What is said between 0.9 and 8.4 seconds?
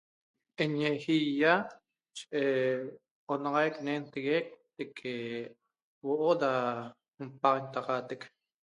ihiaa' en enoxaiq nentexeq teque huoo da l'paxantaxateq